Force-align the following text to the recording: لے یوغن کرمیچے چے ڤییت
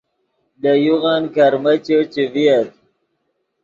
لے 0.61 0.71
یوغن 0.85 1.23
کرمیچے 1.35 1.97
چے 2.13 2.23
ڤییت 2.33 2.69